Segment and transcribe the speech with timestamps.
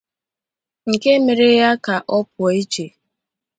[0.89, 2.85] nke mere ya ka ọ pụọ iche.